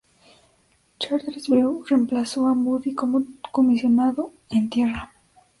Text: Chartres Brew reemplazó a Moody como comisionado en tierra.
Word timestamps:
Chartres 0.99 1.47
Brew 1.47 1.85
reemplazó 1.87 2.47
a 2.47 2.55
Moody 2.55 2.95
como 2.95 3.23
comisionado 3.51 4.33
en 4.49 4.67
tierra. 4.67 5.13